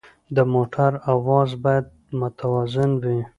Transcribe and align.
د 0.35 0.37
موټر 0.53 0.91
اواز 1.13 1.49
باید 1.63 1.85
متوازن 2.19 2.91
وي. 3.03 3.19